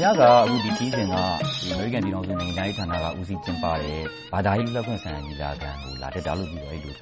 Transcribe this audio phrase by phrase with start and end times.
[0.00, 4.00] များကအခုဒီခရီးစဉ်က အမေရိကန်ပြည်ထောင်စု နိုင်ငံခြားရေးဌာနက ဦးစီးကျင်းပတဲ့
[4.32, 6.48] ဘာသာရေးလွတ်လပ်ခွင့်ဆိုင်ရာ ညီလာခံကို လာတက်တာလို့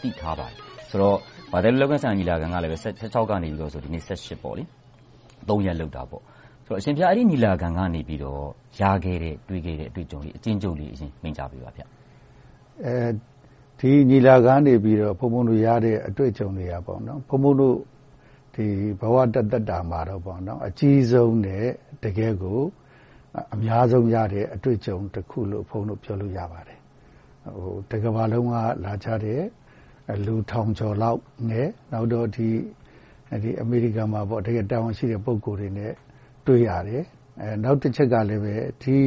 [0.02, 0.56] သိထားပါတယ်။
[0.90, 1.16] ဆိုတော့
[1.52, 4.02] ဘာသာရေးလွတ်လပ်ခွင့်ဆိုင်ရာ ညီလာခံကလည်း ကနေ ဒီနေ့
[5.66, 6.22] ရက် လုပ်တာပေါ့။
[6.78, 8.00] အရှင်ဘုရား အဲဒီညီလာခံကနေ
[8.80, 10.90] ရခဲ့တဲ့ တွေ့ခဲ့တဲ့ အတွေ့အကြုံလေး အကျဉ်းချုပ်လေး
[11.22, 11.90] မိန့်ကြားပေးပါဘုရား။
[13.80, 17.76] ဒီညီလာခံကနေ ဘုန်းဘုန်းတို့ရတဲ့ အတွေ့အကြုံတွေက ဘုန်းဘုန်းတို့
[19.00, 20.00] ဘဝတသက်တာမှာ
[20.66, 21.66] အကြီးဆုံးနဲ့
[22.02, 22.60] တကယ့်ကို
[23.54, 26.78] အများဆုံးရတဲ့အတွေ့အကြုံတခုလို့ဘုန်းဘုန်းတို့ပြောလို့ရပါတယ်။
[27.90, 29.42] တကမ္ဘာလုံးကလာကြတဲ့
[30.26, 32.26] လူထောင်ကျော်လောက်နဲ့နောက်တော့
[33.62, 35.92] အမေရိကန်မှာတကယ့်တာဝန်ရှိတဲ့ပုဂ္ဂိုလ်တွေနဲ့
[36.46, 37.02] တွေ့ရတယ်။
[37.64, 38.36] နောက်တချက်ကလဲ
[38.82, 38.98] ဒီ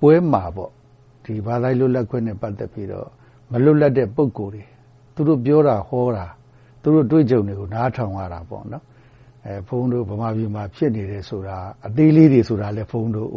[0.00, 3.08] ပွဲမှာဘာသာရေးလွတ်လပ်ခွင့်နဲ့ပတ်သက်ပြီးတော့
[3.50, 4.64] မလွတ်လပ်တဲ့ပုဂ္ဂိုလ်တွေ
[5.14, 6.26] သူတို့ပြောတာဟောတာ
[6.82, 8.78] သူတို့အတွေ့အကြုံတွေကိုနားထောင်ရတာပေါ့။ဘု
[9.52, 13.30] န်းဘုန်းတို့ဗမာပြည်မှာဖြစ်နေတယ်ဆိုတာအသေးလေးတွေဆိုတာလဲဘုန်းဘုန်းတို့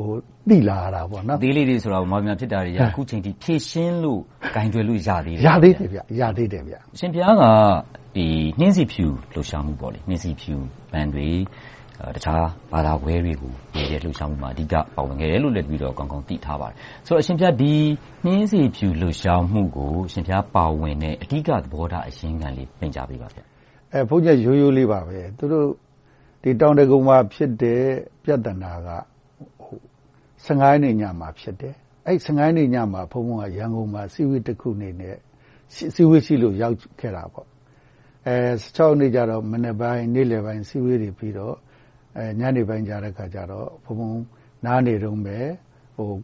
[0.49, 4.21] သိလာရတာပေါ့။အသေးလေးတွေဆိုတာဗမာပြည်မှာဖြစ်နေတာတွေကအခုအချိန်အထိဖြေရှင်းလို့
[4.55, 5.87] ကိုင်တွယ်လို့ရသေးတယ်။ရသေးတယ်။
[6.21, 6.61] ရသေးတယ်။
[6.93, 7.43] အရှင်ဘုရားက
[8.59, 9.73] နှင်းဆီဖြူလှုပ်ရှားမှု၊
[10.07, 10.55] နှင်းဆီဖြူ
[10.91, 11.27] ပန်းတွေ၊
[12.15, 17.73] တခြားဘာသာကွဲတွေကိုလှုပ်ရှားမှုမှာအဓိကပါဝင်ခဲ့တယ်လို့ကောင်းကောင်းသိထားပါတယ်။ဆိုတော့အရှင်ဘုရားဒီ
[18.25, 23.27] နှင်းဆီဖြူလှုပ်ရှားမှုကိုအရှင်ဘုရားပါဝင်တဲ့အဓိကသဘောထားအရင်းခံလေးမိန့်ကြားပေးပါ။
[24.09, 25.67] ဘုန်းကြီးကရိုးရိုးလေးပါပဲ။သူတို့
[26.61, 27.83] တောင်ဒဂုံမှာဖြစ်တဲ့
[28.23, 28.89] ပြဿနာက
[30.61, 31.75] ရက်နေ့ညမှာဖြစ်တယ်။
[32.07, 35.15] အဲဒီရက်နေ့ညမှာဘုန်းဘုန်းကရန်ကုန်မှာအစည်းအဝေးတခုအနေနဲ့
[35.69, 37.27] အစည်းအဝေးရှိလို့ရောက်ခဲ့တယ်။
[38.75, 41.55] ရက်နေ့ကြတော့မနက်ပိုင်း၊နေ့လယ်ပိုင်းအစည်းအဝေးတွေပြီးတော့
[42.39, 42.93] ညနေပိုင်းကြ
[43.51, 44.23] တော့ဘုန်းဘုန်း
[44.65, 45.39] နားနေတုန်းပဲ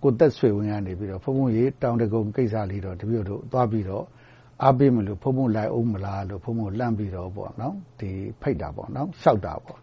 [0.01, 1.51] ကိုသက်ဆွေဝင်းကနေဘုန်းဘုန်း
[1.81, 4.05] တောင်ဒဂုံကိစ္စလေးတော့တပည့်တော်တို့သွားပြီးတော့
[4.63, 6.49] အားပေးမလို့ဘုန်းဘုန်းလိုက်အုံးမလားလို့လှ
[6.85, 9.79] မ်းပြီးတော့ဖိတ်တာပေါ့။လျှောက်တာပေါ့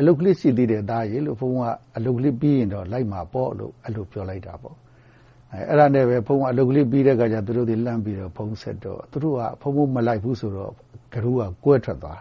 [0.00, 4.76] အလုပ်ကလေးရှိသေးတယ်သားရယ်လို့ဘုန်းဘုန်းကအလုပ်ကလေးပြီးရင်တော့လိုက်မှာပေါ့လို့အဲဒီလိုပြောလိုက်တာပေါ့။
[5.70, 10.72] အဲဒါနဲ့ပဲဘုန်းဘုန်းကအလုပ်ကလေးပြီးတဲ့အခါသူတို့တွေလှမ်းပြီးတော့ဖုန်းဆက်တော့သူတို့ကဘုန်းဘုန်းမလိုက်ဘူးဆိုတော့
[11.14, 12.20] ကတိုးကကွဲထွက်သွား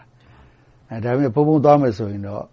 [0.90, 2.44] တယ်။ဒါပေမဲ့ဘုန်းဘုန်းသွားမယ်ဆိုရင်တော့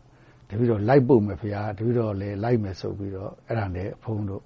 [0.48, 4.42] တပည့်တော်လိုက်ပို့မယ်ဘုရား။တပည့်တော်လည်းလိုက်မယ်ဆိုပြီးတော့အဲဒါနဲ့ဘုန်းဘုန်းတို့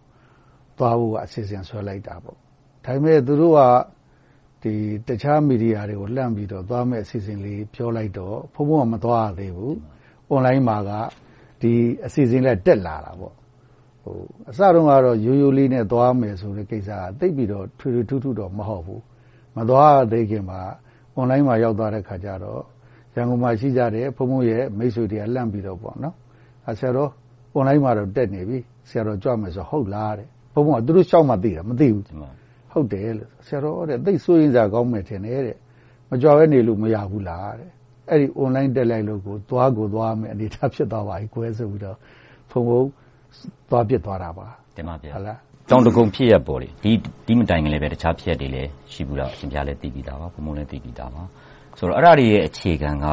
[0.78, 2.36] သွားဖို့အစီအစဉ်ဆွဲလိုက်တာပေါ့။
[2.84, 3.60] ဒါပေမဲ့သူတို့က
[5.08, 9.74] တခြားမီဒီယာတွေကိုလှမ်းပြီးတော့သွားမယ့်အစီအစဉ်လေးပြောလိုက်တော့ဘုန်းဘုန်းကမသွားရသေးဘူး။
[10.34, 10.90] Online မှာက
[11.60, 11.72] ဒီ
[12.06, 13.34] အစီအစဉ်လေးကတက်လာတာပေါ့။
[14.50, 19.00] အစတုန်းကတော့ရိုးရိုးလေးနဲ့သွားမယ်ဆိုတဲ့ကိစ္စကသိပ်ပြီးတော့ထွေထွေထူးထူးတော့မဟုတ်ဘူး။
[19.56, 20.60] မသွားရသေးခင်မှာ
[21.18, 22.62] Online မှာရောက်သွားတဲ့အခါကြတော့
[23.14, 25.78] ရန်ကုန်မှာရှိကြတဲ့ဘုန်းဘုန်းရဲ့မိတ်ဆွေတွေကလှမ်းပြီးတော့
[26.78, 27.10] ဆရာတော်
[27.56, 28.58] Online မှာတော့တက်နေပြီ။
[28.88, 32.04] ဆရာတော်ကြွမယ်ဆိုတော့ဟုတ်လားတဲ့။ဘုန်းဘုန်းကသူတို့လျှောက်မှသိတာမသိဘူး။
[32.72, 33.76] ဟုတ်တယ်လို့ဆရာတော်
[34.06, 35.56] သိပ်စိုးရိမ်စရာကောင်းမယ်ထင်တယ်။
[36.10, 37.52] မကြွဘဲနေလို့မရဘူးလား။
[38.10, 41.96] အဲဒီ Online တက်လိုက်လို့သွားကိုသွားရမယ့်အနေအထားဖြစ်သွားပါပြီဆိုပြီးတော့
[42.50, 42.88] ဘုန်းဘုန်း
[43.70, 44.46] သွားဖြစ်သွားတာပါ။
[45.70, 46.42] တောင်ဒဂုံဖြစ်ရပ်။
[47.26, 51.22] ဒီမတိုင်ခင်လဲတခြားဖြစ်ရပ်တွေလည်းရှိခဲ့တယ်။အရှင်ဘုရားလည်းသိပြီသာပါ။ဘုန်းဘုန်းလည်းသိပြီသာပါ။
[51.76, 53.06] အဲဒါတွေရဲ့အခြေခံက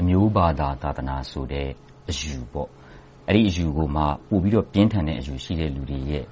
[0.00, 1.68] အမျိုးဘာသာသာသနာဆိုတဲ့
[2.10, 2.68] အယူပေါ့။
[3.28, 6.24] အဲဒီအယူကိုမှပိုပြီးတော့ပြင်းထန်တဲ့အယူရှိတဲ့လူတွေရဲ့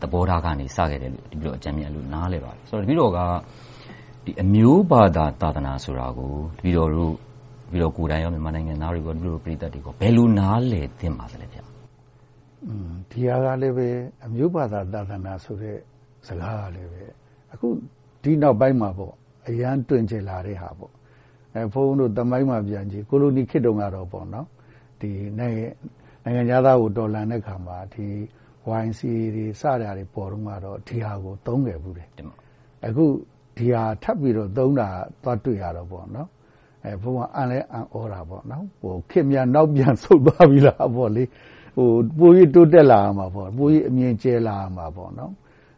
[0.00, 3.18] သဘောထားကနေစခဲ့တယ်လို့တပည့်တော်အကြမ်းမျဉ်းနားလည်ပါတယ်။တပည့်တော်က
[4.42, 7.14] အမျိုးဘာသာသာသနာဆိုတာကို တပည့်တော်တို့
[7.96, 9.00] ကိုယ်တိုင်နဲ့မြန်မာနိုင်ငံသားတွေ၊
[9.44, 11.46] ပရိသတ်တွေဘယ်လိုနားလည်သင့်ပါသလဲ။
[13.10, 13.68] ဒီဟာကလဲ
[14.26, 15.76] အမျိုးဘာသာသာသနာဆိုတဲ့
[16.26, 16.82] စကားကလဲ
[17.52, 17.66] အခု
[18.22, 18.90] ဒီနောက်ပိုင်းမှာ
[19.48, 20.92] အရမ်းတွင်ကျယ်လာတဲ့ဟာပေါ့။
[21.72, 27.78] ဘုန်းဘုန်းတို့သမိုင်းမှာပြန်ကြည့်ကိုလိုနီခေတ်တုန်းကတော့နိုင်ငံခြားသားကိုတော်လှန်တဲ့အခါမှာ
[28.80, 32.08] YMCA တွေစတာတွေပေါ်တုန်းကတော့ဒီဟာကိုသုံးခဲ့ဖူးတယ်။
[32.86, 33.04] အခု
[33.56, 34.88] ဒီဟာထပ်ပြီးတော့သုံးတာ
[35.24, 36.10] ကိုသွားတွေ့ရတော့ဘုန်း
[37.02, 38.42] ဘုန်းကအံ့လည်းအံ့သြတာပေါ့။
[39.10, 41.10] ခေတ်များနောက်ပြန်ဆုတ်သွားပြီလားပေါ့။
[42.18, 45.26] ပိုပြီးတိုးတက်လာရမှာပေါ့။ပိုပြီးအမြင်ကျယ်လာရမှာပေါ့။ဒါ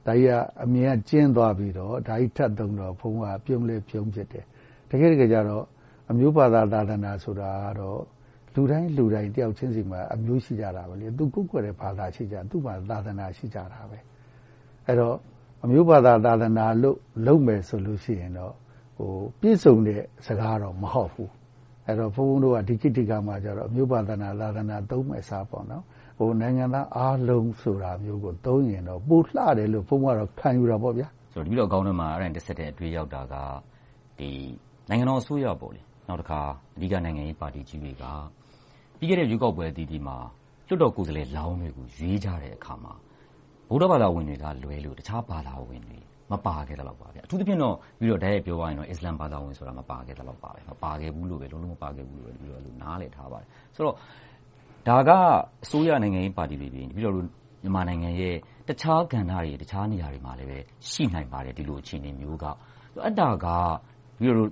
[0.07, 0.33] ကြီးက
[0.65, 4.45] အမြင်ကကျဉ်းသွားပြီးတော့ဒါကြီးထပ်သုံးတော့ဘုန်းဘုန်းကပြုံးလည်းပြုံးဖြစ်တယ်။
[4.91, 5.65] တကယ့်တကယ်ကြတော့
[6.11, 8.01] အမျိုးဘာသာသာသနာဆိုတာကတော့
[8.55, 15.17] လူတိုင်းလူတိုင်းတယောက်ချင်းဆီမှာအမျိုးရှိကြတယ်။သူကိုးကွယ်တဲ့ဘာသာရှိကြတယ်။သူ့မှာသာသနာရှိကြတယ်။အဲဒီတော့
[15.67, 17.81] အမျိုးဘာသာသာသနာလို့လုပ်မယ်ဆို
[18.19, 18.55] ရင်တော့
[19.41, 21.31] ပြည့်စုံတဲ့စကားတော့မဟုတ်ဘူး။
[21.87, 25.45] အဲဒီတော့ဘုန်းဘုန်းတို့ကဒီခေတ်ဒီအခါမှာတော့အမျိုးဘာသာသာသနာသုံးမယ့်အစား
[26.41, 33.35] နိုင်ငံသားအားလုံးဆိုတာမျိုးကိုသုံးရင်တော့ပိုလှတယ်လို့ဘုန်းဘုန်းကခံယူတာပေါ့။တပည့်တော်ခေါင်းထဲမှာအဲဒါနဲ့တဆက်တည်းအတွေးရောက်တာက
[34.89, 35.47] နိုင်ငံတော်အစိုးရ၊
[36.09, 36.41] နောက်တခါ
[36.77, 38.05] အဓိကနိုင်ငံရေးပါတီကြီးတွေက
[38.99, 40.17] ပြီးခဲ့တဲ့ရွေးကောက်ပွဲအသီးသီးမှာ
[40.67, 42.95] လွှတ်တော်ကိုယ်စားလှယ်လောင်းတွေကိုရွေးကြတဲ့အခါမှာ
[43.71, 45.99] ဗုဒ္ဓဘာသာဝင်တွေကလွဲလို့ တခြားဘာသာဝင်တွေ
[46.33, 52.31] မပါခဲ့သလောက်ပါ။အထူးသဖြင့်တော့ တိုက်ရိုက်ပြောရရင်တော့အစ္စလာမ်ဘာသာဝင်တွေမပါခဲ့သလောက်ပါပဲ။မပါခဲ့ဘူးလို့ပဲလုံးလုံးမပါခဲ့ဘူးလို့
[52.83, 53.97] နားလည်ထားပါတယ်။ဆိုတော့
[54.89, 55.11] ဒါက
[55.65, 58.35] အစိုးရနိုင်ငံရေးပါတီတွေပြီးတော့မြန်မာနိုင်ငံရဲ့
[58.69, 62.45] တခြားကဏ္ဍတွေ တခြားနေရာတွေမှာလည်း ရှိနိုင်ပါတယ် ဒီလိုအခြေအနေမျိုးက
[63.05, 63.47] အဲဒါက
[64.19, 64.51] ပြီးတော့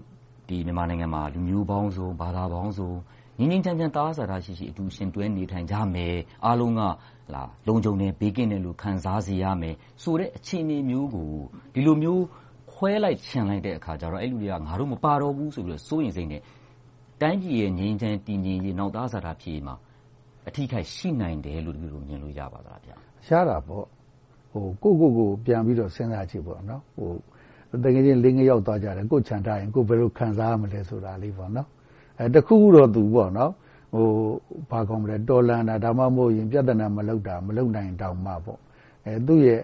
[0.67, 2.91] မြန်မာနိုင်ငံမှာ လူမျိုးပေါင်းစုံ ဘာသာပေါင်းစုံ
[3.39, 6.15] ငြိမ်းငြိမ်းချမ်းချမ်း သဟဇာတရှိရှိ အတူယှဉ်တွဲနေထိုင်ကြမယ်။
[6.45, 6.81] အားလုံးက
[7.69, 11.31] လုံခြုံတယ်၊ဘေးကင်းတယ်လို့ ခံစားစေရမယ်ဆိုတဲ့ အခြေအနေမျိုးကို
[11.75, 12.25] ဒီလိုမျိုး
[12.73, 16.43] ခွဲလိုက်ချင်လိုက်တဲ့အခါကြတော့ အဲဒီလူတွေက ငါတို့မပါတော့ဘူးဆိုပြီး စိုးရိမ်စိတ်နဲ့
[17.21, 19.77] တိုင်းပြည်ရဲ့ ငြိမ်းချမ်းတည်ငြိမ်ရေး၊နောက် သဟဇာတဖြစ်ရေးမှာ
[20.49, 21.91] အထိအခိုက် ရှိနိုင်တယ်လို့ မြင်
[22.23, 22.81] လို့ရပါသလား။
[23.29, 23.85] ရတာပေါ့။
[24.53, 26.51] ကိုယ့်ကိုယ်ကို ပြန်ပြီးတော့ စဉ်းစားကြည့်။သူ
[27.95, 31.33] ငယ်ချင်း လေးယောက် သွားကြတယ်။ကိုယ့်ချန်ထားရင် ကိုယ် ဘယ်လို ခံစားရမလဲဆိုတာလေး။
[32.35, 33.31] တခုခုတော့သူတော်
[35.49, 38.33] လှန်တာဒါမှမဟုတ်ပြဿနာမလုပ်တာမလုပ်နိုင်တောင်မှ
[39.27, 39.63] သူ့ရဲ့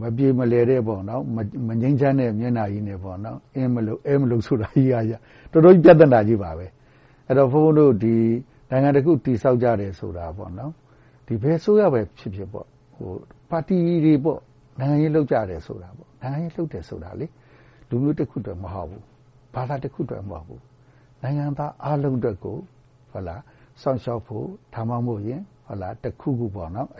[0.00, 0.80] မပြေမလည်တဲ့
[1.66, 2.96] မငြိမ်းချမ်းတဲ့မျက်နှာကြီးနဲ့
[3.54, 3.76] အင်းမ
[4.30, 4.94] လုပ်ဆိုတာကြီးက
[5.52, 6.66] တော်တော်ကြီးပြဿနာကြီးပါပဲ။
[7.28, 7.92] အဲဒီတော့ဘုန်းဘုန်းတို့
[8.70, 10.48] နိုင်ငံတခုတည်ဆောက်ကြတယ်ဆိုတာဘယ်
[11.58, 14.34] အစိုးရပဲဖြစ်ဖြစ်ပါတီတွေ
[14.80, 15.88] နိုင်ငံရေးလုပ်ကြတယ်ဆိုတာ
[16.22, 19.02] နိုင်ငံရေးလုပ်တယ်ဆိုတာလူမျိုးတခုအတွက်မဟုတ်ဘူး။
[19.54, 20.60] ဘာသာတခုအတွက်မဟုတ်ဘူး။
[21.22, 22.58] နိုင်ငံသားအားလုံးအတွက်ကို
[23.12, 25.22] စောင့်ရှောက်ဖို့ဒါမှမဟုတ်
[26.04, 26.46] တခုခု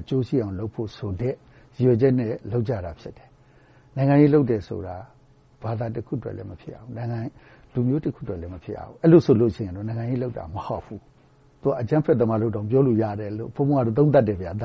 [0.01, 1.35] အကျိုးရှိအောင်လုပ်ဖို့ဆိုတဲ့
[1.77, 3.29] ရည်ရွယ်ချက်နဲ့လုပ်ကြတာဖြစ်တယ်။
[3.97, 4.97] နိုင်ငံရေးလုပ်တယ်ဆိုတာ
[5.63, 7.31] ဘာသာတခုအတွက်လည်းမဖြစ်ရဘူး။
[7.75, 11.01] လူမျိုးတခုအတွက်လည်းမဖြစ်ရဘူး။အဲဒီလိုဆိုရင်နိုင်ငံရေးလုပ်တာမဟုတ်ဘူး။
[11.63, 14.57] သူကအကြမ်းဖက်သမားလို့တောင်ပြောလို့ရတယ်လို့ဘုန်းဘုန်းကတော့သုံးသပ်တယ်။မြန်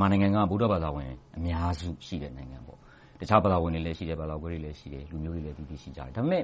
[0.00, 2.58] မာနိုင်ငံကဗုဒ္ဓဘာသာဝင်အများစုရှိတဲ့နိုင်ငံ။
[3.20, 6.42] တခြားဘာသာဝင်တွေလည်းရှိတယ်။ဘာသာကွဲတွေလည်းရှိတယ်။လူမျိုးတွေလည်းအသီးသီးရှိကြတယ်။ဒါပေမဲ့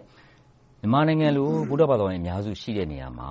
[0.85, 3.31] မြန်မာနိုင်ငံလို ဗုဒ္ဓဘာသာဝင် အများစုရှိတဲ့ နေရာမှာ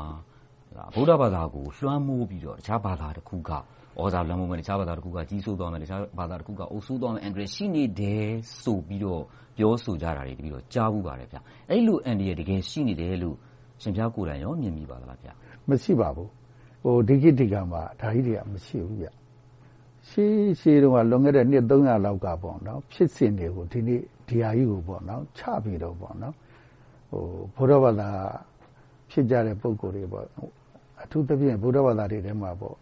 [0.95, 8.27] ဗုဒ္ဓဘာသာကို လွှမ်းမိုးပြီးတော့ တခြားဘာသာတခုက သြဇာလွှမ်းမိုးမယ်။တခြားဘာသာတခုက ကြီးစိုးသွားမယ်။တခြားဘာသာတခုက အုပ်စိုးသွားမယ့် အန္တရာယ် ရှိနေတယ်
[8.61, 9.21] ဆိုပြီးတော့
[9.57, 11.27] ပြောဆိုကြတာတွေကို ကြားဖူးပါတယ်။
[11.69, 13.35] အဲဒီလို အန္တရာယ် တကယ်ရှိနေတယ်လို့
[13.77, 15.19] အရှင်ဘုရားကိုယ်တိုင် မြင်မိပါသလား။
[15.69, 16.29] မရှိပါဘူး။
[17.07, 18.99] ဒီခေတ်ဒီအခါမှာ ဒါကြီးတွေက မရှိဘူး။
[20.09, 22.27] ရှေးရှေးတုန်းက လွန်ခဲ့တဲ့ နှစ်သုံးရာလောက်က
[22.91, 24.99] ဖြစ်စဉ်တွေကို ဒီနေ့ဒီဟာကြီးကို
[25.37, 25.95] ချပြီးတော့
[27.55, 28.09] ဗုဒ္ဓဘာသာ
[29.11, 30.21] ဖြစ်ကြတဲ့ပုဂ္ဂိုလ်တွေ။
[31.01, 32.77] အထူးသဖြင့်ဗုဒ္ဓဘာသာတွေထဲမှာရိုး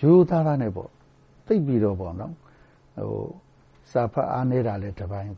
[0.00, 1.96] ရိုးသားသားနဲ့သိပ်ပြီးတော့
[3.92, 5.28] စာဖတ်အားနည်းတာလည်းတပိုင်း၊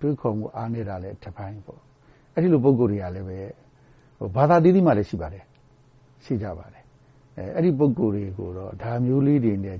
[0.00, 1.56] တွေးခေါ်မှုအားနည်းတာလည်းတပိုင်း။
[2.34, 3.26] အဲဒီလိုပုဂ္ဂိုလ်တွေကလည်း
[4.36, 5.44] ဘာသာအသီးသီးမှာလည်းရှိပါတယ်။
[7.56, 9.78] အဲဒီပုဂ္ဂိုလ်တွေကိုတော့ဒါမျိုးလေးတွေနဲ့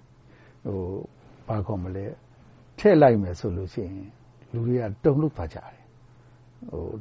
[2.79, 3.93] ထည့်လိုက်မယ်ဆိုရင်
[4.53, 5.83] လူတွေကတုန်လှုပ်သွားကြတယ်။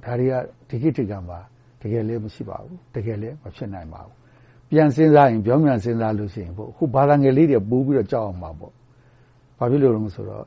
[0.04, 0.34] ဒါတွေက
[0.70, 1.40] ဒီခေတ်ဒီအခါမှာ
[1.82, 4.14] တကယ်လည်းမရှိပါဘူး။တကယ်လည်းမဖြစ်နိုင်ပါဘူး။
[4.70, 6.50] ပြန်စဉ်းစားရင်ပြောင်းပြန်စဉ်းစားရင်
[6.96, 8.72] ဘာသာငယ်လေးတွေကပိုပြီးတော့ကြောက်ရမှာပေါ့။
[9.58, 10.46] ဘာဖြစ်လို့လဲဆိုတော့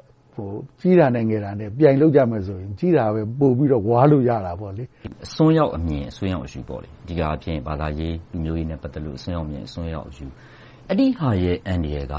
[0.80, 4.72] ကြီးတာနဲ့ငယ်တာပြိုင်လုပ်ကြမယ်ဆိုရင်ကြီးတာပဲပိုပြီးတော့ဝါးလို့ရတာပေါ့။
[5.24, 6.60] အစွန်းရောက်အမြင်၊အစွန်းရောက်အယူ
[7.02, 10.26] အဓိကအားဖြင့်ဘာသာရေး၊လူမျိုးရေးနဲ့ပတ်သက်လို့အစွန်းရောက်အမြင်၊အစွန်းရောက်အယူ။
[10.90, 12.14] အဲဒီဟာရဲ့အန္တရာယ်က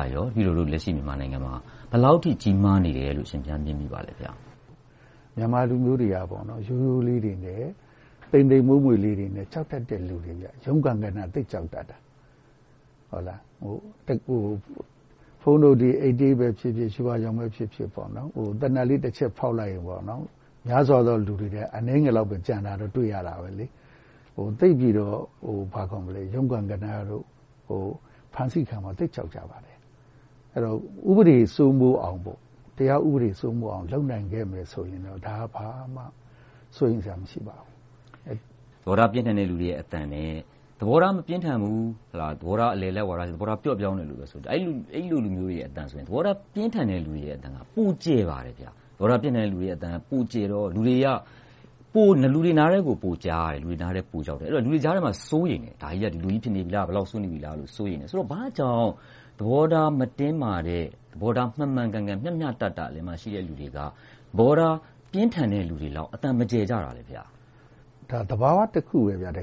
[0.74, 1.54] လက်ရှိမြန်မာနိုင်ငံမှာ
[1.92, 4.30] ဘယ်လောက်အထိကြီးမားနေတယ်လို့အရှင်ဘုရားမြင်မိပါသလဲ။
[5.38, 6.28] မြန်မာလူမျိုးတွေကရိုး
[6.86, 7.64] ရိုးလေးတွေနဲ့
[8.32, 10.34] သိမ်သိမ်မွှေ့မွှေ့လေးတွေနဲ့ကြောက်တတ်တဲ့လူတွေ။
[10.66, 12.00] ရုန်းကန်ခဏသိပ်ကြောက်တတ်တယ်။
[13.10, 15.84] ဘုန်းတို့၈
[16.20, 18.04] ၈ပဲဖြစ်ဖြစ်၊ရွှေဝါရောင်ပဲဖြစ်ဖြစ်သေ
[18.76, 19.84] နတ်လေးတချက်ဖောက်လိုက်ရင်
[20.68, 23.38] များစွာသောလူတွေထဲကအနည်းငယ်လောက်ပဲကျန်တာတော့တွေ့ရတယ်။
[24.60, 25.16] သိပ်ပြီးတော့
[25.46, 25.54] ရု
[26.42, 26.98] န်းကန်ခဏ၊
[28.34, 29.78] ဖမ်းဆီးခံရမှာကိုသိပ်ကြောက်ကြပါတယ်။
[30.56, 30.78] အဲဒီတော့
[31.10, 32.20] ဥပဒေစိုးမိုးအောင်၊
[32.78, 36.04] တရားဥပဒေစိုးမိုးအောင်လုပ်နိုင်ခဲ့မယ်ဆိုရင်တော့ဒါကဘာမှ
[36.78, 38.38] စိုးရိမ်စရာမရှိပါဘူး။
[38.84, 40.32] သဘောထားပြင်းထန်တဲ့လူတွေရဲ့အသံနဲ့
[40.80, 41.78] သဘောထားမပြင်းထန်ဘူး၊
[42.40, 44.58] သဘောထားအလယ်အလတ်၊သဘောထားပျော့ပျောင်းတဲ့လူတွေဆိုရင်အဲ
[44.94, 48.62] ဒီလိုလူမျိုးတွေရဲ့အသံဆိုရင်သဘောထားပြင်းထန်တဲ့လူတွေရဲ့အသံကပိုကျယ်ပါတယ်။သ
[49.00, 50.68] ဘောထားပြင်းထန်တဲ့လူတွေရဲ့အသံကပိုကျယ်တော့
[52.34, 58.90] လူတွေနားထဲကို ပိုကြားရတယ်။လူတွေနားထဲ ပိုရောက်တယ်။လူတွေကြားထဲမှာ စိုးရိမ်တယ်။ဒါကြီးက ဒီလိုဖြစ်နေပြီလား။ဘယ်လောက်ဆိုးနေပြီလားလို့ စိုးရိမ်တယ်။ဘာကြောင့်
[59.40, 62.80] သဘောထား မတင်းမာတဲ့၊သဘောထား မှန်မှန်ကန်ကန်၊မျှမျှတတ
[63.22, 63.80] ရှိတဲ့လူတွေက သ
[64.38, 64.76] ဘောထား
[65.12, 67.24] ပြင်းထန်တဲ့လူတွေလောက် အသံမကျယ်ကြတာလဲ။ဒါ
[68.12, 69.34] ကသဘာဝတခုပဲ။ဘုန်း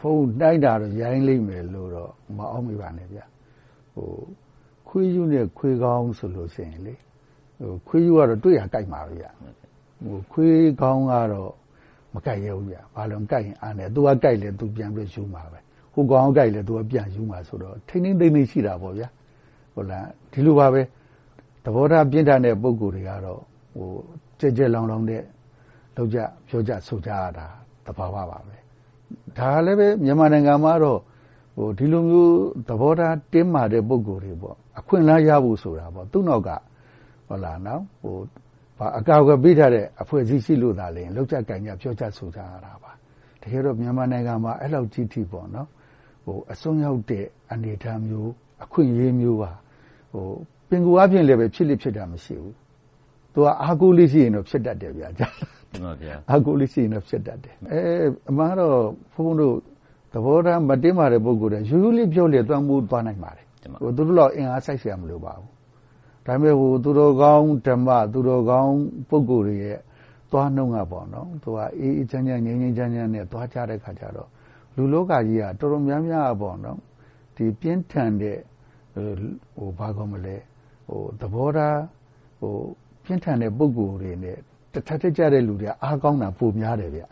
[0.00, 3.08] ဘုန်းနှိုင်းတာတော့ ရိုင်းလိမ့်မယ်လို့တော့ မအောက်မေ့ပါနဲ့။
[4.88, 6.72] ခွေးရူးနဲ့ ခွေးကောင်းဆိုရင်
[7.88, 9.16] ခွေးရူးကတော့ တွေ့ရာကိုက်မှာပဲ။
[10.32, 11.52] ခွေးကောင်းကတော့
[12.14, 15.58] မကိုက်ရဲဘူး။ဘာလို့လဲဆိုတော့ကိုက်ရင်အန်တယ်။သူကကိုက်လည်းပြန်ပြီးရူးမှာပဲ။
[15.94, 18.76] ဟိုကောင်ကကိုက်လည်းပြန်ရူးမှာဆိုတော့ထိန်းထိန်းသိမ်းသိမ်းရှိတယ်။
[20.32, 20.82] ဒီလိုပါပဲ
[21.64, 23.40] သဘောထားပြင်းထန်တဲ့ပုဂ္ဂိုလ်တွေကတော့
[24.40, 25.22] ကျယ်ကျယ်လောင်လောင်နဲ့
[25.96, 26.18] လုပ်ကြ
[26.48, 27.46] ပြောကြဆိုကြတာ
[27.86, 28.56] သဘာဝပါပဲ။
[29.38, 29.72] ဒါကလဲ
[30.04, 31.00] မြန်မာနိုင်ငံမှာတော့
[31.78, 32.34] ဒီလိုမျိုး
[32.68, 36.50] သဘောထားတင်းမာတဲ့ပုဂ္ဂိုလ်တွေအခွင့်အလမ်းရဖို့ဆိုတာသူ့နောက်က
[38.98, 40.86] အကာအကွယ်ပေးထားတဲ့အဖွဲ့အစည်းရှိလို့သာ
[41.16, 42.90] လုပ်ကြကိုင်ကြပြောကြဆိုကြတာပါ။
[43.42, 45.50] တကယ်တော့မြန်မာနိုင်ငံမှာအဲဒီလောက်ကြီးအထိအစွန်း
[46.84, 48.28] ရောက်တဲ့အနေအထားမျိုး၊
[48.64, 49.50] အခွင့်အရေးမျိုးဟာ
[50.68, 52.54] ပင်ကိုယ်အားဖြင့်လည်းဖြစ်လေ့ဖြစ်ထမရှိဘူး။
[53.32, 54.90] သူကအားကိုးလေးရှိရင်တော့ဖြစ်တတ်တယ်။
[56.30, 57.54] အားကိုးလေးရှိရင်တော့ဖြစ်တတ်တယ်။
[58.28, 58.76] အမှန်ကတော့
[59.14, 59.54] ဘုန်းဘုန်းတို့
[60.12, 63.46] သဘောထားမတင်းမာတဲ့ပုဂ္ဂိုလ်တွေရိုးရိုးလေးပြောလေလွှမ်းမိုးသွားနိုင်ပါတယ်။
[63.96, 65.48] သူတို့လောက်အင်အားစိုက်စရာမလိုပါဘူး။
[66.26, 68.74] ဒါပေမဲ့သူတော်ကောင်းဓမ္မသူတော်ကောင်း
[69.08, 69.78] ပုဂ္ဂိုလ်တွေရဲ့
[70.30, 70.76] သွားနှုန်းက
[71.80, 74.28] အေးအေးချမ်းချမ်းငြိမ်းငြိမ်းချမ်းချမ်းနဲ့သွားကြတဲ့အခါကြတော့
[74.76, 78.38] လူလောကကြီးကတော်တော်များများပြင်းထန်တဲ့
[81.20, 81.80] သဘောထား
[83.04, 84.36] ပြင်းထန်တဲ့ပုဂ္ဂိုလ်တွေနဲ့
[84.72, 87.08] တထပ်တည်းကျတဲ့လူတွေကအားကောင်းတာပိုများတယ်။ရိုး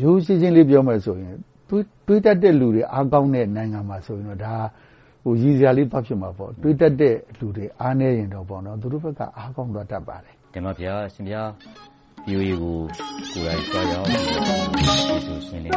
[0.00, 1.36] ရိုးရှင်းရှင်းလေးပြောမယ်ဆိုရင်
[2.06, 4.54] တွေးတတ်တဲ့လူတွေအားကောင်းတဲ့နိုင်ငံမှာဆိုရင်တော့ဒါ
[5.22, 11.42] ဟိုရည်စရာလေးပတ်ဖြစ်မှာပေါ့တွေးတက်တဲ့လူတွေအားနေရင်တော့ပေါ့နော်သူတို့ဘက်ကအားကောင်းသွားတတ်ပါတယ်တင်ပါဗျာရှင်ဗျာ
[12.26, 12.76] VOE ကို
[13.32, 14.16] ကိုယ်တိုင်ကြားရအောင်ဒီ
[15.28, 15.72] လိုရှင်းလေး